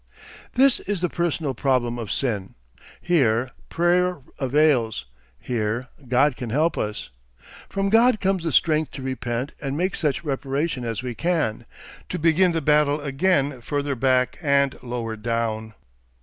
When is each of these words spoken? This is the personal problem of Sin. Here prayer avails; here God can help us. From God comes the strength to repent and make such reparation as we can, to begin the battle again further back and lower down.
This 0.53 0.79
is 0.79 1.01
the 1.01 1.09
personal 1.09 1.53
problem 1.53 1.99
of 1.99 2.11
Sin. 2.11 2.55
Here 2.99 3.51
prayer 3.69 4.23
avails; 4.39 5.05
here 5.39 5.89
God 6.07 6.35
can 6.35 6.49
help 6.49 6.75
us. 6.75 7.11
From 7.69 7.89
God 7.91 8.19
comes 8.19 8.43
the 8.43 8.51
strength 8.51 8.89
to 8.93 9.03
repent 9.03 9.51
and 9.61 9.77
make 9.77 9.93
such 9.93 10.23
reparation 10.23 10.83
as 10.83 11.03
we 11.03 11.13
can, 11.13 11.67
to 12.09 12.17
begin 12.17 12.51
the 12.51 12.63
battle 12.63 12.99
again 12.99 13.61
further 13.61 13.93
back 13.93 14.39
and 14.41 14.75
lower 14.81 15.15
down. 15.15 15.75